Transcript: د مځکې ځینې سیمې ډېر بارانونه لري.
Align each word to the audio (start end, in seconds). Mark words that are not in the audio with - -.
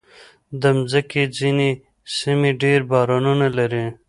د 0.61 0.63
مځکې 0.77 1.23
ځینې 1.37 1.69
سیمې 2.17 2.51
ډېر 2.61 2.79
بارانونه 2.91 3.47
لري. 3.57 3.85